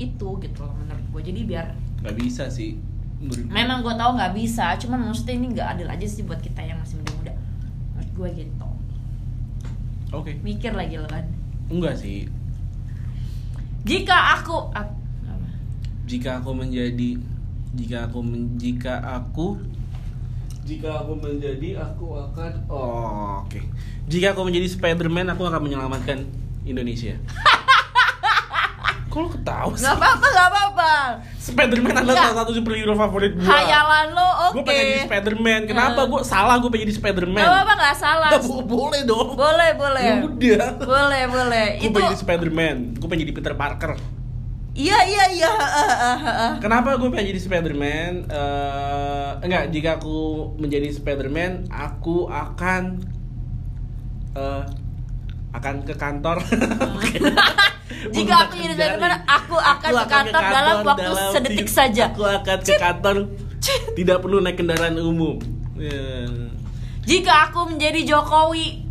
[0.01, 1.21] itu gitu loh menurut gue.
[1.33, 1.65] Jadi biar
[2.01, 2.77] nggak bisa sih.
[3.47, 6.77] Memang gue tahu nggak bisa cuman maksudnya ini nggak adil aja sih buat kita yang
[6.77, 7.33] masih muda-muda.
[7.93, 8.69] Menurut gue gitu.
[10.11, 10.31] Oke.
[10.39, 11.25] Mikir lagi lo kan.
[11.67, 12.27] Enggak sih.
[13.83, 15.49] Jika aku ak- apa?
[16.05, 17.19] jika aku menjadi
[17.73, 19.57] jika aku men- jika aku
[20.63, 23.59] jika aku menjadi aku akan oh, oke.
[24.07, 26.23] Jika aku menjadi Spiderman aku akan menyelamatkan
[26.63, 27.19] Indonesia
[29.13, 29.85] kok lo ketawa sih?
[29.85, 30.91] Nggak apa-apa nggak apa-apa.
[31.37, 33.45] Spiderman adalah salah satu superhero favorit gua.
[33.45, 34.53] Hayalan lo oke.
[34.53, 35.61] gue pengen jadi Spiderman.
[35.63, 36.09] Kenapa Hmm.
[36.09, 37.37] gue salah gue pengen jadi Spiderman?
[37.37, 38.29] Nggak apa-apa nggak salah.
[38.39, 39.29] Bo- boleh dong.
[39.35, 40.01] Boleh boleh.
[40.01, 40.67] Ya udah.
[40.81, 41.67] Boleh boleh.
[41.77, 42.75] Gue itu pengen jadi Spiderman.
[42.97, 43.93] Gue pengen jadi Peter Parker.
[44.73, 45.49] Iya iya iya.
[45.53, 46.51] Ah, ah, ah.
[46.57, 48.25] Kenapa gue pengen jadi Spider-Man?
[48.25, 50.17] Eh, enggak, jika aku
[50.57, 52.97] menjadi Spider-Man, aku akan
[54.33, 54.63] eh
[55.53, 56.41] akan ke kantor.
[58.09, 62.23] jika aku jadi Spiderman aku akan ke kantor dalam waktu dalam sedetik ti- saja Aku
[62.23, 63.15] akan ke kantor
[63.93, 65.39] tidak perlu naik kendaraan umum.
[65.73, 66.27] Ya.
[67.01, 68.83] jika aku menjadi Jokowi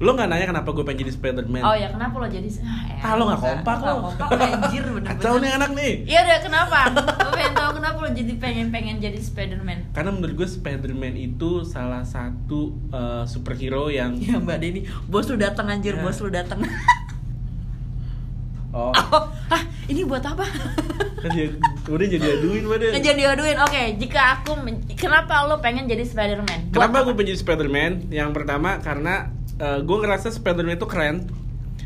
[0.00, 1.60] Lo nggak nanya kenapa gue pengen jadi Spiderman?
[1.60, 3.94] Oh ya kenapa lo jadi ah, ya, Ah, lo nggak kompak lo.
[4.08, 4.80] kompak anjir.
[5.12, 5.92] Kacau nih anak nih.
[6.08, 6.78] Iya udah kenapa?
[7.20, 9.92] Lo pengen tahu kenapa lo jadi pengen pengen jadi Spiderman?
[9.92, 15.36] Karena menurut gue Spiderman itu salah satu uh, superhero yang Ya Mbak Denny, bos lu
[15.36, 16.00] datang anjir, Ya.
[16.00, 16.64] bos lu datang.
[18.72, 20.46] oh, Oh, ah ini buat apa?
[21.22, 21.52] kan dia
[21.84, 22.86] udah jadi aduin pada.
[22.96, 23.56] Ngejar diaduin.
[23.60, 24.56] Oke, jika aku
[24.96, 26.70] kenapa lo pengen jadi Spiderman?
[26.70, 27.06] Buat Kenapa apa?
[27.10, 27.92] gue pengen jadi Spiderman?
[28.08, 29.28] Yang pertama karena
[29.60, 31.28] uh, gue ngerasa Spiderman itu keren.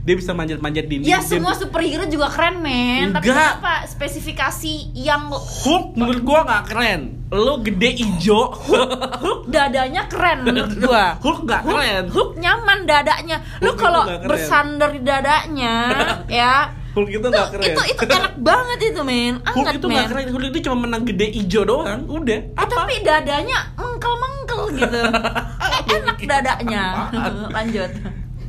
[0.04, 1.08] Dia bisa manjat-manjat dinding.
[1.08, 3.56] Ya Dia- semua superhero juga keren men Tapi Enggak.
[3.56, 7.00] kenapa spesifikasi yang Hulk menurut gua nggak keren.
[7.30, 8.52] Lo gede ijo.
[8.52, 12.04] Hulk dadanya keren menurut gua Hulk nggak keren.
[12.08, 15.74] Hulk nyaman dadanya Lu Hulk itu kalau bersandar di dadanya
[16.30, 17.64] ya Hulk itu itu, nggak keren.
[17.66, 20.24] itu itu enak banget itu men Hulk Anget itu men nggak keren.
[20.28, 22.00] Hulk itu cuma menang gede ijo doang.
[22.04, 22.40] Udah.
[22.44, 25.00] Eh, tapi dadanya mengkel-mengkel gitu
[25.64, 27.08] Eh, Enak dadanya?
[27.48, 27.88] Lanjut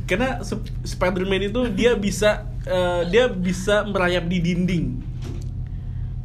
[0.06, 4.86] Karena Sp- Spiderman itu dia bisa eh, dia bisa merayap di dinding.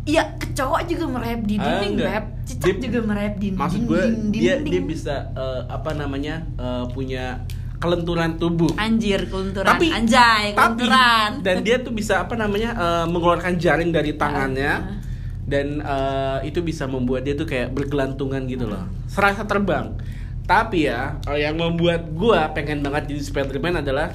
[0.01, 2.09] Iya, kecoa juga merayap di Ah, dinding, enggak.
[2.11, 2.25] Beb.
[2.43, 4.71] Cicak Dia- juga merayap di Maksud gue dinding, dia dinding.
[4.71, 7.45] dia bisa eh, apa namanya eh, punya
[7.77, 8.69] kelenturan tubuh.
[8.75, 9.65] Anjir, kelunturan.
[9.67, 11.29] tapi Anjay, tapi kelunturan.
[11.41, 14.97] dan dia tuh bisa apa namanya eh, mengeluarkan jaring dari tangannya Ah.
[15.43, 19.97] dan eh, itu bisa membuat dia tuh kayak bergelantungan gitu loh serasa terbang
[20.43, 21.01] tapi ya
[21.31, 24.11] yang membuat gua pengen banget jadi Spiderman adalah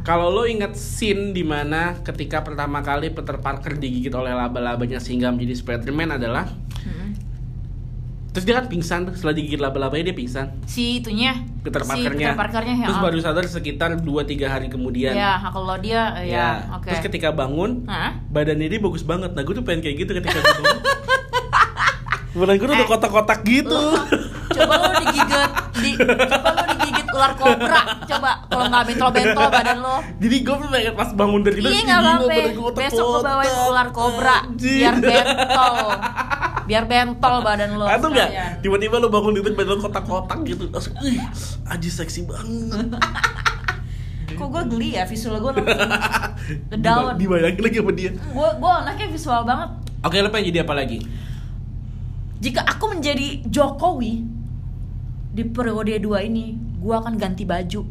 [0.00, 5.28] kalau lo inget scene di mana ketika pertama kali Peter Parker digigit oleh laba-labanya sehingga
[5.28, 6.44] menjadi Spiderman adalah
[6.76, 7.16] Hmm.
[8.30, 11.32] terus dia kan pingsan tuh setelah digigit laba-labanya dia pingsan Si itunya.
[11.62, 12.84] Peter si Parkernya, Peter Parkernya ya.
[12.84, 14.04] terus baru sadar sekitar 2-3
[14.44, 16.84] hari kemudian Ya, kalau dia ya, oke.
[16.84, 18.20] Terus ketika bangun, Hah?
[18.28, 19.32] badannya dia bagus banget.
[19.32, 20.76] Nah, gue tuh pengen kayak gitu ketika gue bangun.
[22.36, 22.90] Badan gue tuh udah Eh.
[22.90, 23.80] kotak-kotak gitu.
[24.54, 29.96] Coba lo digigit di coba lo digigit ular kobra coba kalau nggak bentol-bentol badan lo
[30.16, 32.34] Jadi gue tuh pengen pas bangun dari tidur, Iya "Ih, nggak apa-apa.
[32.52, 34.78] gua Besok gue kotak-kotak." bawain ular kobra Anjir.
[34.80, 35.76] biar bentol,
[36.64, 37.84] biar bentol badan lo.
[37.86, 38.28] Atau enggak?
[38.60, 40.64] Tiba-tiba lo bangun tidur badan lo kotak-kotak gitu.
[40.68, 41.18] Langsung, ih,
[41.66, 42.46] aji seksi banget.
[44.34, 45.78] Kok gue geli ya visual gue langsung
[46.72, 47.14] Kedown.
[47.14, 48.10] Diba- Dibayangin lagi sama dia.
[48.10, 49.70] Gue gue anaknya visual banget.
[50.02, 50.98] Oke, lo pengen jadi apa lagi?
[52.36, 54.20] Jika aku menjadi Jokowi
[55.34, 57.82] di periode 2 ini, gue akan ganti baju.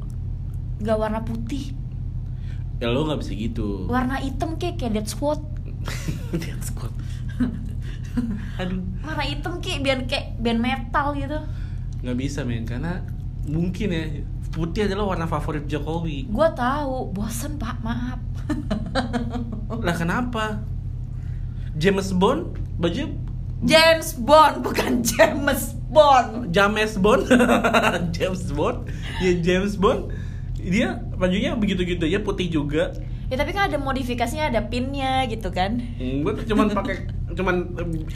[0.80, 1.76] Gak warna putih,
[2.80, 3.88] Ya lo nggak bisa gitu.
[3.88, 5.40] warna hitam kayak kayak Dead Squad.
[6.42, 6.92] Dia squat.
[8.60, 11.40] Aduh, Warna hitam kayak biar kayak band metal gitu.
[12.00, 13.00] nggak bisa men karena
[13.44, 14.04] mungkin ya
[14.50, 16.28] putih adalah warna favorit Jokowi.
[16.28, 18.20] Gue tahu, bosen pak, maaf.
[19.86, 20.60] Lah kenapa?
[21.74, 23.10] James Bond baju
[23.64, 26.50] James Bond bukan James Bond.
[26.50, 27.24] James Bond.
[28.16, 28.78] James Bond.
[29.20, 30.10] Ya James Bond.
[30.56, 32.92] Dia bajunya begitu-gitu ya putih juga.
[33.26, 35.78] Ya tapi kan ada modifikasinya, ada pinnya gitu kan.
[35.98, 36.96] gue cuman pakai
[37.32, 37.56] cuman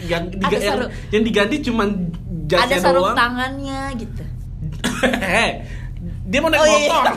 [0.04, 1.88] yang, diga- Ada yang, yang diganti cuman
[2.46, 3.18] ada jasnya sarung doang.
[3.18, 4.24] tangannya gitu.
[6.28, 7.04] Dia mau naik Oh, iya, motor.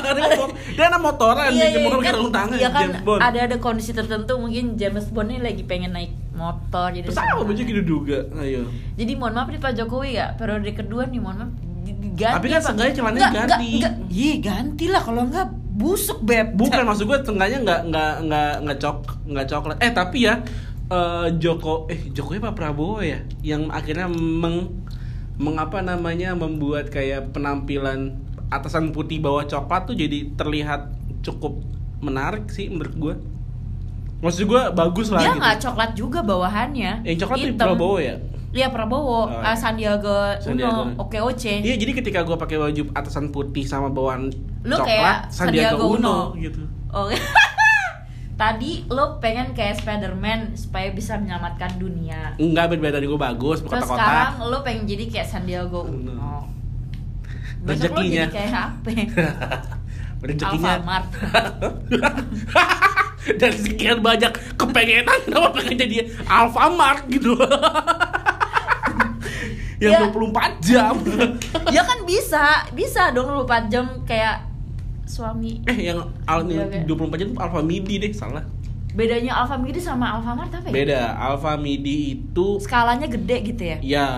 [0.00, 0.12] Iya.
[0.16, 2.82] dia, mau, dia anak motoran dia mau pakai sarung tangan iya kan.
[2.82, 3.20] James Bond.
[3.20, 7.44] Ada ada kondisi tertentu mungkin James Bond ini lagi pengen naik motor jadi Terus apa
[7.44, 8.64] baju gitu juga ayo
[8.96, 11.52] Jadi mohon maaf nih Pak Jokowi ya periode kedua nih mohon maaf
[11.84, 12.36] di- diganti.
[12.40, 13.70] Tapi kan seenggaknya celananya ganti.
[14.08, 16.56] Ih ganti lah kalau nggak busuk beb.
[16.56, 18.98] bukan maksud gue tengahnya nggak nggak nggak nggak cok
[19.28, 19.76] nggak coklat.
[19.80, 20.40] Eh tapi ya
[20.88, 23.20] eh, Joko eh Jokowi apa Prabowo ya?
[23.44, 24.84] Yang akhirnya meng
[25.40, 28.20] mengapa namanya membuat kayak penampilan
[28.52, 30.92] atasan putih bawah coklat tuh jadi terlihat
[31.24, 31.64] cukup
[32.04, 33.14] menarik sih menurut gue
[34.20, 36.92] maksud gue bagus lah Dia gitu nggak coklat juga bawahannya.
[37.02, 37.66] yang coklat tuh Hitam.
[37.68, 38.16] Prabowo ya
[38.50, 39.54] Iya Prabowo, Oh, Ah, iya.
[39.54, 40.82] Sandiaga, Sandiaga.
[40.84, 41.54] Uno, Oke Oce.
[41.56, 44.26] iya jadi ketika gue pakai baju atasan putih sama bawahan
[44.60, 46.16] Lu coklat kayak Sandiaga, Sandiaga Uno, Uno.
[46.36, 47.06] gitu Oh.
[48.36, 52.32] Tadi lo pengen kayak Spiderman supaya bisa menyelamatkan dunia.
[52.36, 56.10] enggak berbeda dari gue bagus Terus kotak-kotak sekarang lo pengen jadi kayak Sandiaga Uno.
[56.10, 56.34] Uno.
[57.62, 58.24] Besok lo Rezekinya.
[58.26, 58.90] jadi kayak apa?
[60.22, 61.06] rezekinya Alfamart.
[63.30, 67.36] dari sekian banyak kepengenan kenapa pengen jadi Alfamart gitu
[69.78, 70.00] yang Ya.
[70.06, 70.92] 24 jam
[71.74, 74.44] ya kan bisa, bisa dong 24 jam kayak
[75.04, 75.64] suami.
[75.64, 78.44] eh yang al Iya, kayak- 24 jam itu Alfa Midi deh salah
[78.90, 80.72] Bedanya Alfamidi sama Alfamart apa ya?
[80.74, 83.78] beda Alfa Midi itu Skalanya gede gitu ya.
[83.80, 84.08] ya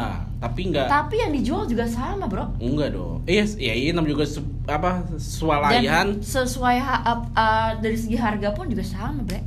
[0.42, 2.58] tapi enggak Tapi yang dijual juga sama, Bro.
[2.58, 8.18] enggak dong iya ya ini namanya juga su- apa swalayan sesuai ha- uh, dari segi
[8.18, 9.38] harga pun juga sama, Bre.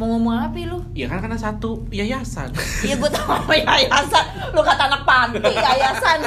[0.00, 2.48] Mau ngomong apa lu Ya kan karena satu yayasan.
[2.88, 6.18] Iya gue tau apa yayasan Lu kata anak panti yayasan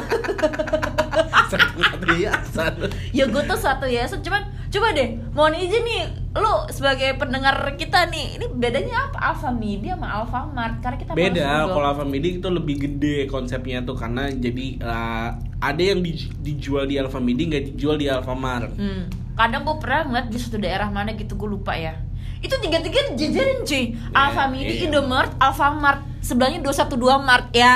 [1.49, 2.73] Satu yayasan.
[3.09, 8.05] Ya gue tuh satu yayasan Cuman coba deh Mohon izin nih Lu sebagai pendengar kita
[8.07, 12.31] nih Ini bedanya apa Alpha Media sama Alpha Mart Karena kita Beda, kalau Alpha Media
[12.31, 17.47] itu lebih gede konsepnya tuh karena jadi eh, ada yang di- dijual di Alpha Media
[17.47, 18.75] nggak dijual di Alfamart.
[18.75, 19.07] Hmm.
[19.33, 21.95] Kadang gue pernah ngeliat di satu daerah mana gitu gue lupa ya.
[22.43, 23.83] Itu tiga-tiga jajarin cuy.
[24.11, 24.85] Alfamidi, iya.
[24.85, 26.03] Indomart, Alfamart.
[26.19, 27.47] Sebelahnya 212 Mart.
[27.51, 27.75] Ya.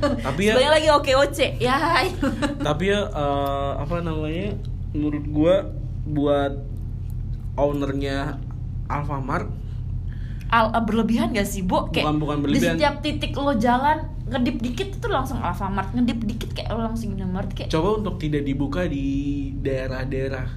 [0.00, 1.38] Tapi ya- Sebelahnya lagi OKOC.
[1.58, 1.78] Ya.
[2.68, 4.58] Tapi ya eh, apa namanya?
[4.90, 5.54] Menurut gua
[6.02, 6.52] buat
[7.54, 8.42] ownernya
[8.86, 9.46] Alfamart
[10.50, 11.86] Al berlebihan gak sih, Bo?
[11.88, 12.74] Kayak Bukan- bukan berlebihan.
[12.74, 17.14] Di setiap titik lo jalan, ngedip dikit itu langsung Alfamart, ngedip dikit kayak lo langsung
[17.14, 19.06] Indomart kayak coba untuk tidak dibuka di
[19.56, 20.50] daerah-daerah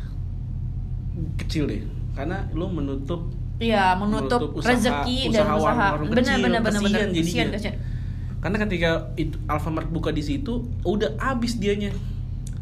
[1.37, 1.85] kecil deh.
[2.13, 3.21] Karena lu menutup
[3.55, 5.55] Iya, menutup, Menutup usaha- rezeki usaha dan usaha.
[5.55, 6.43] warung-warung Benar kecil.
[6.43, 6.99] benar benar benar.
[6.99, 7.23] Kesian jadinya.
[7.23, 7.75] Kesian, kesian.
[8.39, 11.95] karena ketika itu Alfamart buka di situ udah habis dianya.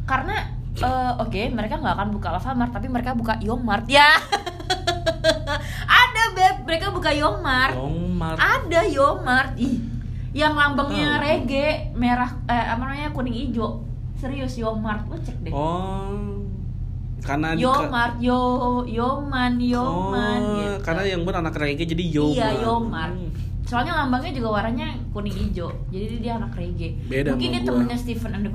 [0.03, 4.05] karena eh, oke mereka nggak akan buka Alfamart tapi mereka buka Yomart ya
[6.01, 8.37] ada beb mereka buka Yomart Alfamart.
[8.37, 9.79] ada Yomart ih
[10.31, 11.23] yang lambangnya Tahu.
[11.23, 13.81] reggae merah eh, apa namanya kuning hijau
[14.15, 16.40] serius Yomart lo cek deh Oh.
[17.21, 18.41] Karena di- Yomart yo
[18.89, 20.75] Yoman Yoman Oh, gitu.
[20.81, 22.37] karena yang benar anak reggae jadi Yomart.
[22.37, 23.13] Iya Yomart.
[23.13, 23.29] Hmm.
[23.61, 25.69] Soalnya lambangnya juga warnanya kuning hijau.
[25.93, 26.97] Jadi dia anak reggae.
[27.07, 27.69] Beda mungkin dia gua.
[27.71, 28.51] temennya Stephen and the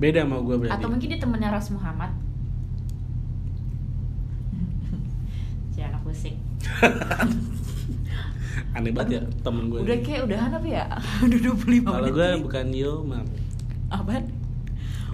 [0.00, 0.72] Beda sama gue berarti.
[0.78, 2.10] atau mungkin dia temennya Ras Muhammad.
[5.74, 6.38] si anak musik.
[8.70, 9.82] Aneh banget ya temen gue.
[9.82, 10.84] Udah kayak udahan apa ya?
[11.26, 13.26] Udah 25 Kalau gue bukan Yomart.
[13.90, 14.24] Apaan?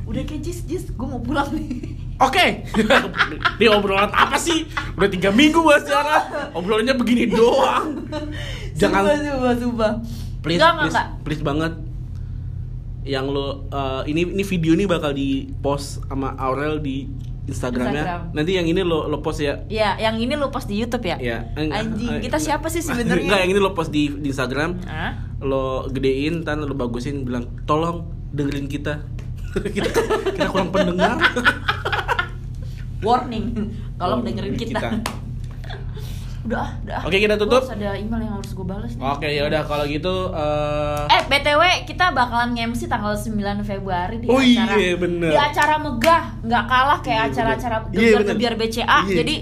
[0.06, 1.95] Udah kayak jis jis, gue mau pulang nih.
[2.16, 2.64] Oke,
[3.60, 4.64] ini obrolan apa sih?
[4.96, 8.08] Udah tiga minggu gak siaran, obrolannya begini doang.
[8.72, 9.92] Jangan, Sumpah, sumpah, sumpah.
[10.40, 11.06] please, Enggak, enggak, please, enggak.
[11.20, 11.72] please banget.
[13.04, 15.28] Yang lo, eh, ini ini video ini bakal di
[15.60, 17.04] post sama Aurel di
[17.46, 18.02] Instagramnya.
[18.02, 18.20] Instagram.
[18.32, 19.62] Nanti yang ini lo lo post ya.
[19.68, 21.20] Ya, yang ini lu post di YouTube ya?
[21.20, 21.38] Ya.
[21.52, 23.22] eh, Anjing, eh, kita siapa sih sebenarnya?
[23.22, 24.82] Enggak, yang ini lo post di, di Instagram.
[24.82, 25.12] Hah?
[25.38, 29.04] Lo gedein, tan lo bagusin, bilang tolong dengerin kita.
[29.76, 29.88] kita,
[30.32, 31.20] kita kurang pendengar.
[33.00, 33.44] Warning.
[33.94, 34.78] Tolong Oh, dengerin kita.
[34.78, 34.88] kita.
[36.46, 36.96] udah, ah, udah.
[36.96, 37.02] ah.
[37.04, 37.58] Oke, kita tutup.
[37.58, 39.02] Gua harus ada email yang harus gue balas nih.
[39.02, 44.26] Oke, ya udah kalau gitu eh Eh, BTW kita bakalan nge-MC tanggal 9 Februari di
[44.26, 45.30] Oh acara iya, bener.
[45.30, 47.76] Di acara megah, nggak kalah kayak Iya, acara-acara.
[47.90, 48.26] Iya, bener.
[48.30, 48.98] gebiar BCA.
[49.04, 49.16] Iya.
[49.18, 49.34] Jadi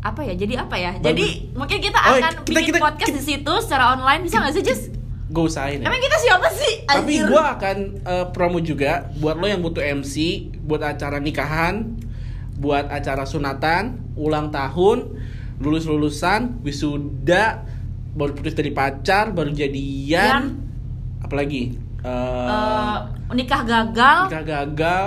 [0.00, 0.34] apa ya?
[0.34, 0.90] Jadi apa ya?
[0.92, 1.04] Bagus.
[1.06, 4.54] Jadi mungkin kita Oh, akan kita- bikin kita- podcast di situ secara online bisa nggak
[4.54, 4.82] sih, Jess?
[5.26, 5.86] gue usahain ya.
[5.86, 6.72] Emang kita siapa sih?
[6.84, 10.14] Tapi gue akan eh, promo juga buat lo yang butuh MC,
[10.60, 11.99] buat acara nikahan,
[12.60, 15.16] buat acara sunatan, ulang tahun,
[15.56, 17.64] lulus lulusan, wisuda,
[18.12, 20.60] baru putus dari pacar, baru jadian,
[21.18, 21.72] apalagi?
[21.98, 22.96] Eh Eh,
[23.30, 25.06] nikah gagal, nikah gagal,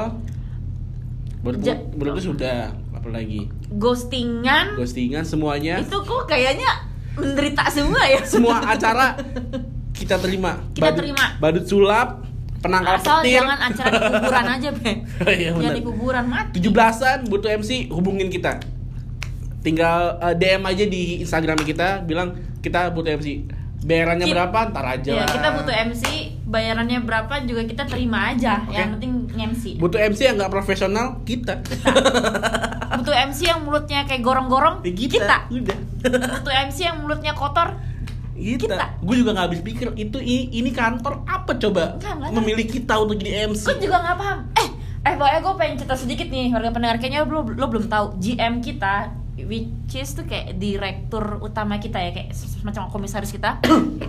[1.39, 2.59] baru Ja- baru sudah,
[2.91, 3.49] apalagi?
[3.71, 4.73] Ghostingan.
[4.75, 8.21] ghostingan semuanya, Itu kok kayaknya menderita semua ya.
[8.23, 9.13] semua acara
[9.91, 10.57] kita terima.
[10.71, 11.25] Kita Badut- terima.
[11.37, 12.25] Badut sulap,
[12.63, 13.38] penangkal Asal petir.
[13.38, 14.91] jangan acara di kuburan aja, Be.
[15.36, 16.56] Iya, Jangan di kuburan mati.
[16.58, 18.63] 17-an butuh MC hubungin kita
[19.60, 23.47] tinggal eh, DM aja di Instagram kita bilang kita butuh MC
[23.82, 26.04] bayarannya Ki- berapa ntar aja Iya, kita butuh MC,
[26.45, 28.63] bayarannya berapa juga kita terima aja.
[28.63, 28.71] Oke.
[28.73, 29.63] Yang penting MC.
[29.76, 31.60] butuh MC yang nggak profesional kita
[32.93, 35.38] butuh MC yang mulutnya kayak gorong-gorong Ya, kita.
[35.49, 35.78] udah
[36.32, 37.76] butuh MC yang mulutnya kotor
[38.34, 38.88] kita, Kita.
[39.00, 42.38] gue juga nggak habis pikir itu ini kantor apa coba Nggak, nggak tahu.
[42.39, 44.69] memilih kita untuk jadi MC gue juga nggak paham eh
[45.04, 48.60] eh pokoknya gue pengen cerita sedikit nih warga pendengar kayaknya lo, lo belum tahu GM
[48.60, 48.96] kita
[49.39, 53.62] which is tuh kayak direktur utama kita ya kayak semacam komisaris kita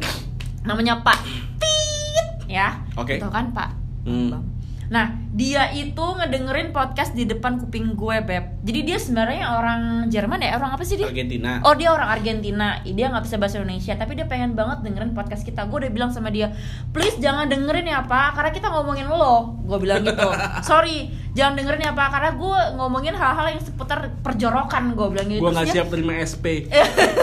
[0.64, 1.18] namanya Pak
[1.58, 3.18] Tit ya Oke.
[3.18, 3.70] Tahu kan Pak
[4.04, 4.28] Hmm.
[4.30, 4.44] Bang.
[4.94, 8.62] Nah, dia itu ngedengerin podcast di depan kuping gue, Beb.
[8.62, 10.54] Jadi dia sebenarnya orang Jerman ya?
[10.54, 11.10] Orang apa sih dia?
[11.10, 15.10] Argentina Oh dia orang Argentina, dia nggak bisa bahasa Indonesia, tapi dia pengen banget dengerin
[15.10, 15.66] podcast kita.
[15.66, 16.54] Gue udah bilang sama dia,
[16.94, 19.58] please jangan dengerin ya pak, karena kita ngomongin lo.
[19.66, 20.30] Gue bilang gitu.
[20.70, 24.94] Sorry, jangan dengerin ya pak, karena gue ngomongin hal-hal yang seputar perjorokan.
[24.94, 25.42] Gue bilang gitu.
[25.42, 26.70] gue nggak dia- siap terima SP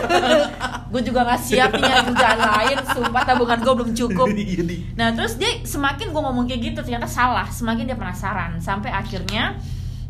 [0.92, 2.78] gue juga nggak siap nyari kerjaan lain.
[2.92, 4.28] Sumpah tabungan gue belum cukup.
[4.60, 8.92] Jadi, Nah terus dia semakin gue ngomong kayak gitu ternyata salah, semakin dia penasaran sampai
[8.92, 9.56] akhirnya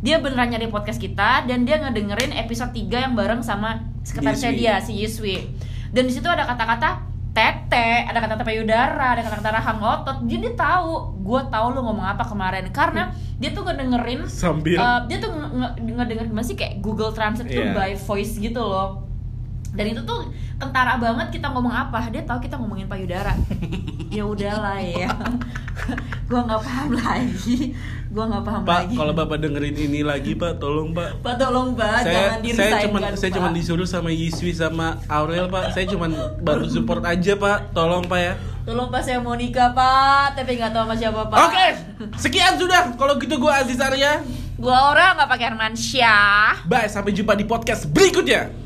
[0.02, 4.74] dia beneran nyari podcast kita dan dia ngedengerin episode 3 yang bareng sama sekretarisnya dia
[4.82, 5.46] si Yuswi.
[5.94, 7.11] Dan di situ ada kata-kata
[7.72, 10.18] tete, ada kata-kata payudara, ada kata-kata rahang otot.
[10.28, 13.10] Jadi dia tahu, gue tahu lu ngomong apa kemarin karena
[13.40, 17.48] dia tuh ngedengerin sambil Uh, dia tuh nge- nge- ngedengerin gimana sih kayak Google Translate
[17.48, 17.74] tuh Iya.
[17.74, 19.01] by voice gitu loh
[19.72, 20.28] dan itu tuh
[20.60, 23.32] kentara banget kita ngomong apa dia tahu kita ngomongin payudara
[24.16, 25.08] ya udahlah ya
[26.30, 27.72] gua nggak paham lagi
[28.12, 31.24] gua nggak paham Pak, lagi kalau Bapak dengerin ini lagi, Pak, tolong, Pak.
[31.24, 33.38] Pak tolong Pak saya jangan saya cuman saya Pak.
[33.40, 35.72] cuman disuruh sama Yiswi sama Aurel, Pak.
[35.72, 36.12] Saya cuman
[36.44, 37.72] bantu support aja, Pak.
[37.72, 38.34] Tolong, Pak ya.
[38.68, 41.68] tolong Pak saya mau nikah Pak tapi nggak tahu sama siapa Pak Oke,
[42.20, 42.92] sekian sudah.
[43.00, 44.20] Kalau gitu gua Aziz Arya.
[44.60, 48.61] gua orang nggak pakai Hermansyah Bye, sampai jumpa di podcast berikutnya.